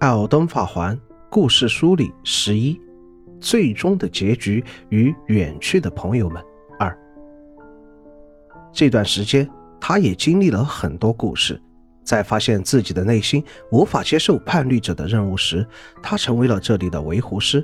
[0.00, 2.80] 艾尔登法环故事梳理十一，
[3.38, 6.42] 最终的结局与远去的朋友们
[6.78, 6.98] 二。
[8.72, 9.46] 这段时间，
[9.78, 11.60] 他也经历了很多故事。
[12.02, 15.66] 在发现自己的内心无法接受叛逆者的任务时，
[16.02, 17.62] 他成为了这里的维护师。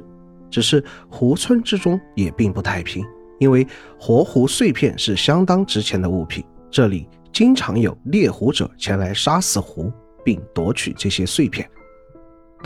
[0.51, 3.03] 只是湖村之中也并不太平，
[3.39, 3.67] 因为
[3.99, 9.91] 活湖碎片是相当值钱的物品，这里经常有猎狐者前来杀死湖，
[10.23, 11.67] 并夺取这些碎片。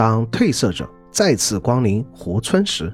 [0.01, 2.91] 当褪色者再次光临湖村时，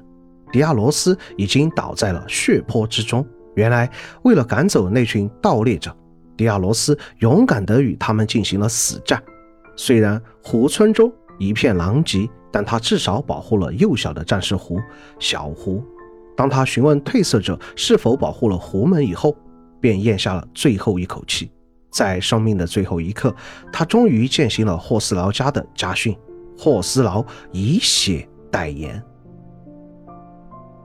[0.51, 3.25] 迪亚罗斯已经倒在了血泊之中。
[3.55, 3.89] 原来，
[4.23, 5.95] 为了赶走那群盗猎者，
[6.35, 9.23] 迪亚罗斯勇敢地与他们进行了死战。
[9.77, 14.77] 虽然湖村中一片狼藉，但他至少保护了幼小的战士湖
[15.17, 15.81] 小湖。
[16.35, 19.33] 当他询问褪色者是否保护了湖门以后，
[19.79, 21.49] 便咽下了最后一口气。
[21.89, 23.33] 在生命的最后一刻，
[23.71, 26.13] 他终于践行了霍斯劳家的家训。
[26.57, 29.01] 霍斯劳以血代言，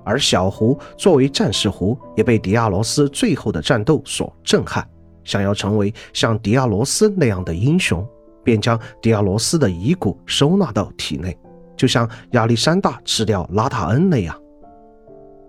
[0.04, 4.86] 而小胡作为战士胡，也被迪亚罗斯最后的战斗所震撼，
[5.24, 8.06] 想要成为像迪亚罗斯那样的英雄，
[8.44, 11.36] 便将迪亚罗斯的遗骨收纳到体内，
[11.76, 14.36] 就像亚历山大吃掉拉塔恩那样。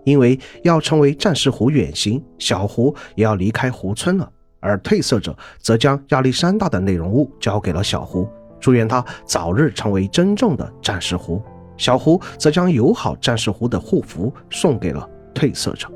[0.04, 8.28] 因为要成为战士胡远行，小胡也要离开胡村了，而褪色者则将亚历山大的内容物交给了小胡。
[8.64, 11.42] 祝愿他早日成为真正的战士狐。
[11.76, 15.86] 小胡则将友好战士狐的护符送给了褪色者。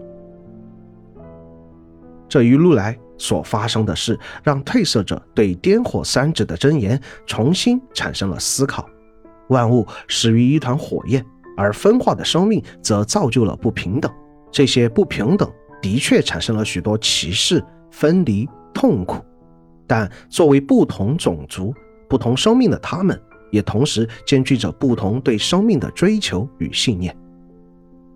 [2.28, 8.86] 这一路来所发生的事，让褪色者对颠火三者的真言重新产生了思考。
[9.48, 11.24] 万物始于一团火焰，
[11.56, 14.12] 而分化的生命则造就了不平等。
[14.52, 19.24] 这些不平等的确产生了许多歧视、分离、痛苦。
[19.86, 21.72] 但作为不同种族，
[22.08, 23.20] 不同生命的他们，
[23.50, 27.16] 也同时兼具着不同对生命的追求与信念。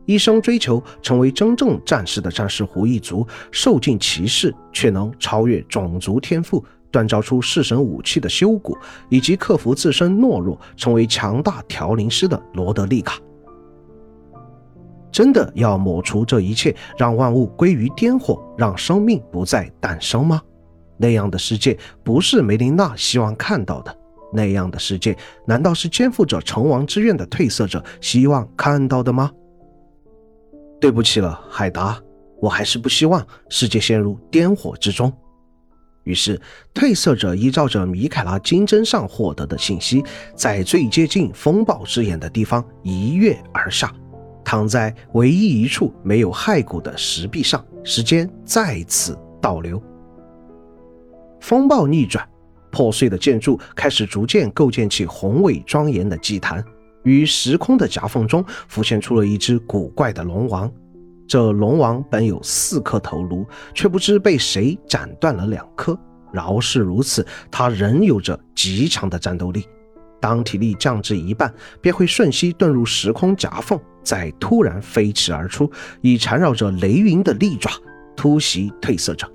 [0.05, 8.77] 一生追求成为真正战士的战士胡一族，受尽歧视却能超越种族天赋，锻造出弑神武器的修古，
[9.09, 13.21] 以及克服自身懦弱，成为强大调灵师的罗德利卡。
[15.13, 20.43] 真的要抹除这一切，让万物归于颠火，让生命不再诞生吗？
[21.03, 23.95] 那样的世界不是梅琳娜希望看到的。
[24.33, 25.15] 那样的世界
[25.47, 29.31] 难道是肩负着成王之愿的褪色者希望看到的吗？
[30.81, 32.01] 对不起了，海达，
[32.41, 35.13] 我还是不希望世界陷入颠火之中。
[36.05, 36.41] 于是，
[36.73, 40.03] 褪色者依照着米凯拉金针上获得的信息，
[40.35, 43.93] 在最接近风暴之眼的地方一跃而下，
[44.45, 47.65] 躺在唯一一处没有骸骨的石壁上。
[47.85, 49.81] 时间再次倒流。
[51.43, 52.25] 风暴逆转，
[52.71, 56.65] 破碎的建筑开始逐渐构建起宏伟庄严的祭坛。
[57.03, 60.73] 于时空的夹缝中，浮现出了一只古怪的龙王。
[61.27, 63.45] 这龙王本有四颗头颅，
[63.75, 65.99] 却不知被谁斩断了两颗。
[66.33, 69.65] 饶是如此，它仍有着极强的战斗力。
[70.21, 75.69] 当体力降至一半，便会瞬息遁入时空夹缝，再突然飞驰而出，
[76.03, 77.69] 以缠绕着雷云的利爪
[78.15, 79.29] 突袭褪色者。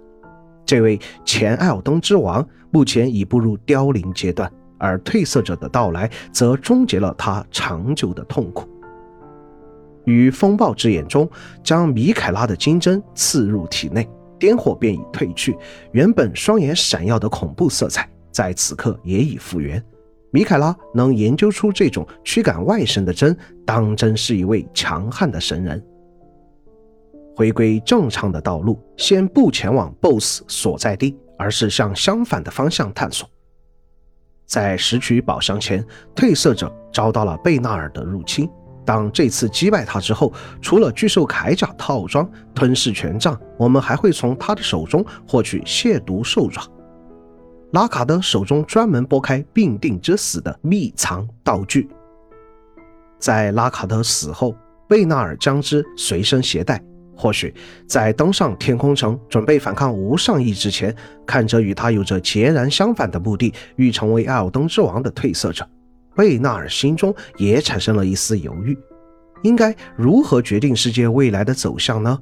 [0.68, 8.68] 这位前艾尔登之王目前已步入凋零阶段，而褪色者的到来则终结了他长久的痛苦。
[10.04, 11.28] 于风暴之眼中，
[11.64, 14.08] 将米凯拉的金针刺入体内，
[14.38, 15.58] 颠火便已褪去，
[15.94, 19.82] 原本双眼闪耀的恐怖色彩在此刻也已复原。
[20.32, 23.36] 米凯拉能研究出这种驱赶外神的针，
[23.66, 25.82] 当真是一位强悍的神人。
[27.38, 33.30] 回归正常的道路，先不前往 BOSS 所在地，而是向相反的方向探索。
[34.48, 38.50] 在拾取宝箱前，褪色者遭到了贝纳尔的入侵。
[38.84, 40.34] 当这次击败他之后，
[40.64, 46.64] 除了巨兽铠甲套装、吞噬权杖，我们还会从他的手中获取亵渎兽爪。
[47.74, 51.88] 拉卡德手中专门拨开病定之死的秘藏道具。
[53.20, 54.56] 在拉卡德死后，
[54.90, 56.84] 贝纳尔将之随身携带。
[57.18, 57.54] 或许
[57.88, 65.68] 在登上天空城准备反抗无上意之前，看着与他有着截然相反的目的，欲成为艾尔登之王的褪色者，
[66.16, 68.78] 贝纳尔心中也产生了一丝犹豫：
[69.42, 72.18] 应该如何决定世界未来的走向呢？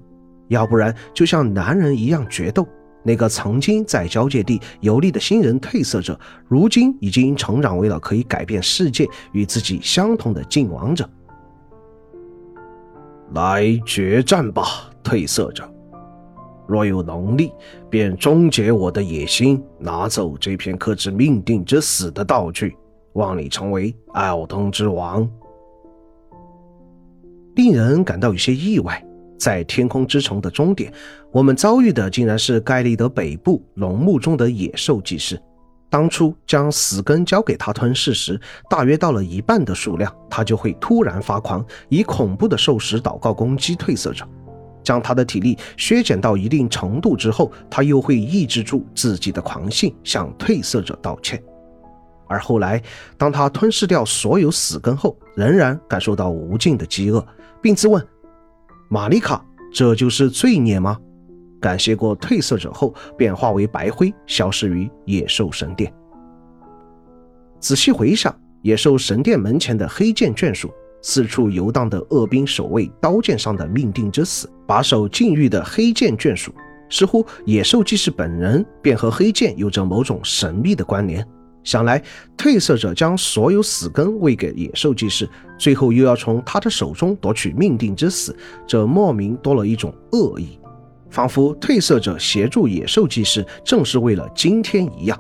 [0.47, 2.65] 要不然就像男人一样决斗。
[3.07, 11.07] 那个曾经在交界地游历的新人褪色者，如今已经成长为了可以改变世界、与自己相同的晋王者。
[13.33, 15.69] 来决战吧，褪色者！
[16.67, 17.51] 若有能力，
[17.89, 22.75] 便终结我的野心，拿走这片刻制命定之死的道具。
[23.13, 25.29] 望你成为奥登之王。
[27.55, 29.01] 令人感到有些意外，
[29.39, 30.91] 在天空之城的终点，
[31.31, 35.39] 我们遭遇的竟然是盖利德北部龙墓中的野兽祭司。
[35.95, 38.37] 当初将死根交给他吞噬时，
[38.69, 44.27] 大约到了一半的数量，他就会突然发狂，以恐怖的兽食祷告攻击褪色者。
[44.83, 51.41] 将他的体力削减到一定程度之后，他又会抑制住自己的狂性，向褪色者道歉。
[52.27, 52.83] 而后来，
[53.17, 57.25] 当他吞噬掉所有死根后，仍然感受到无尽的饥饿，
[57.61, 58.05] 并自问
[58.91, 59.41] ：“玛丽卡，
[59.73, 60.99] 这就是罪孽吗？”
[61.65, 65.91] 感谢过褪色者后，便化为白灰，消失于野兽神殿。
[67.59, 68.31] 仔细回想，
[68.61, 70.69] 野兽神殿门前的黑剑眷属，
[71.01, 76.53] 四处游荡的恶兵守卫刀剑上的命定之死，把守禁欲的黑剑眷属，
[76.87, 81.27] 似乎野兽祭司本人便和黑剑有着某种神秘的关联。
[81.63, 81.99] 想来，
[82.37, 85.27] 褪色者将所有死根喂给野兽祭司，
[85.57, 90.59] 最后又要从他的手中夺取命定之死，这莫名多了一种恶意。
[91.15, 95.17] 仿佛褪色者协助野兽祭司，正是为了今天一样。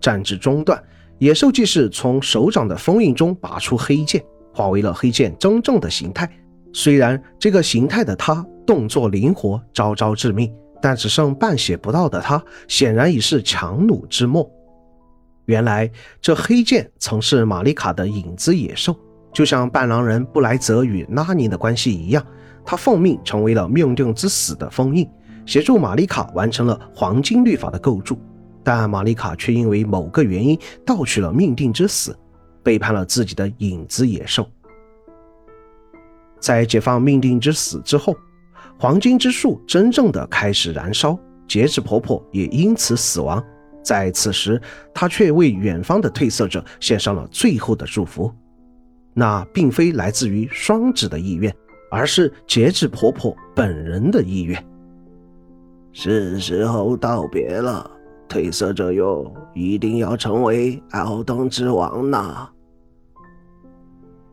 [0.00, 0.80] 战至中段，
[1.18, 4.24] 野兽祭司从手掌的封印中拔出黑剑，
[4.54, 6.30] 化为了黑剑真正的形态。
[6.72, 14.48] 虽然这个形态的他动作灵活，招招致命，但只剩半血不到的他，显然已是强弩之末。
[15.46, 18.96] 原来这黑剑曾是玛丽卡的影子野兽，
[19.32, 22.24] 就像半狼人布莱泽与拉尼的关系一样。
[22.64, 25.08] 他奉命成为了命定之死的封印，
[25.44, 28.16] 协助玛丽卡完成了黄金律法的构筑，
[28.62, 30.56] 但玛丽卡却因为某个原因
[30.86, 32.16] 盗取了命定之死，
[32.62, 34.48] 背叛了自己的影子野兽。
[36.38, 38.14] 在解放命定之死之后，
[38.78, 41.18] 黄金之树真正的开始燃烧，
[41.48, 43.42] 截止婆婆也因此死亡。
[43.82, 44.62] 在此时，
[44.94, 48.32] 她却为远方的褪色者献上了最后的祝福，
[49.14, 51.54] 那并非来自于双子的意愿。
[51.94, 54.64] 而是节制婆婆本人的意愿。
[55.92, 57.90] 是时候道别了，
[58.26, 62.48] 褪色者哟，一定要成为奥登之王呐！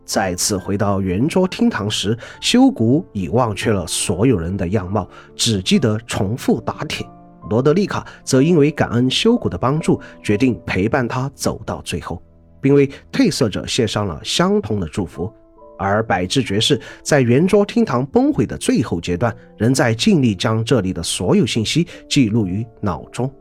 [0.06, 5.06] 再次回到圆桌厅堂时，修古已忘却了所有人的样貌，
[5.36, 7.06] 只记得重复打铁。
[7.50, 12.24] 罗德丽卡则因为感恩修古的帮助，决定陪伴他走到最后，
[12.62, 15.32] 并为褪色者献上了相同的祝福。
[15.78, 23.32] 而百智爵士在圆桌厅堂崩毁的最后阶段，仍在尽力将这里的所有信息记录于脑中。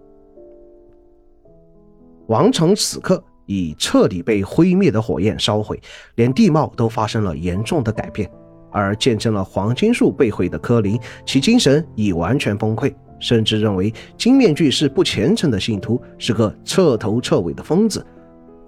[2.28, 5.80] 王城此刻已彻底被灰灭的火焰烧毁，
[6.14, 8.30] 连地貌都发生了严重的改变。
[8.70, 18.06] 而见证了黄金树被毁的科林，其精神已完全崩溃，甚至认为金面具是不虔诚的信徒，是个彻头彻尾的疯子。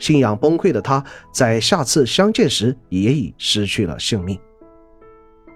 [0.01, 4.37] 信仰崩溃的他，在下次相见时也已失去了性命。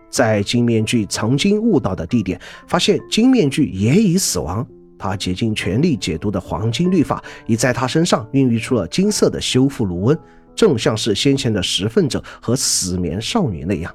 [0.08, 4.64] 在金面具曾经误导的地点，发现金面具也已死亡。
[4.96, 10.16] 他竭尽全力解读的黄金律法，已在他身上孕育出了金色的修复炉温，
[10.54, 13.92] 正像是先前的食粪者和死眠少女那样。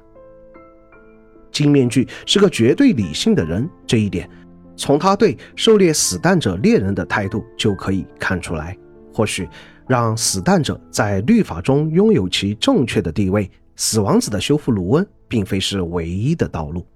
[1.50, 4.28] 金面具是个绝对理性的人，这一点
[4.76, 8.76] 从他对狩猎死蛋者猎人的态度就可以看出来。
[9.14, 9.48] 或许。
[9.90, 16.86] 让死蛋者在律法中拥有其正确的地位，死王子的修复卢恩并非是唯一的道路。